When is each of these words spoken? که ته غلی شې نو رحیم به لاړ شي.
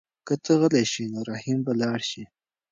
که 0.27 0.33
ته 0.43 0.53
غلی 0.61 0.83
شې 0.91 1.03
نو 1.13 1.19
رحیم 1.31 1.59
به 1.65 1.73
لاړ 1.81 1.99
شي. 2.09 2.23